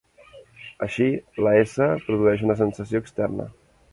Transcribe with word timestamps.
Així, 0.85 1.09
la 1.47 1.53
s 1.73 1.89
produeix 2.07 2.43
una 2.47 2.57
sensació 2.65 3.03
"externa". 3.05 3.49